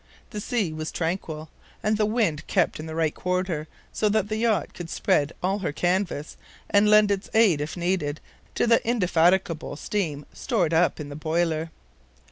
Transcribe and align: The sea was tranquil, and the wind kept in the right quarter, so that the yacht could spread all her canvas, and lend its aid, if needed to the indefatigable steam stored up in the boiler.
The 0.31 0.41
sea 0.41 0.73
was 0.73 0.91
tranquil, 0.91 1.51
and 1.83 1.95
the 1.95 2.07
wind 2.07 2.47
kept 2.47 2.79
in 2.79 2.87
the 2.87 2.95
right 2.95 3.13
quarter, 3.13 3.67
so 3.93 4.09
that 4.09 4.29
the 4.29 4.37
yacht 4.37 4.73
could 4.73 4.89
spread 4.89 5.31
all 5.43 5.59
her 5.59 5.71
canvas, 5.71 6.37
and 6.71 6.89
lend 6.89 7.11
its 7.11 7.29
aid, 7.35 7.61
if 7.61 7.77
needed 7.77 8.19
to 8.55 8.65
the 8.65 8.83
indefatigable 8.83 9.75
steam 9.75 10.25
stored 10.33 10.73
up 10.73 10.99
in 10.99 11.09
the 11.09 11.15
boiler. 11.15 11.69